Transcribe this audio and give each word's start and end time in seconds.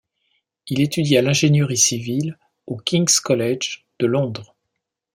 Il 0.67 0.81
étudia 0.81 1.21
l'ingénierie 1.21 1.77
civile 1.77 2.39
au 2.65 2.75
King's 2.77 3.19
College 3.19 3.85
de 3.99 4.07
Londres. 4.07 4.55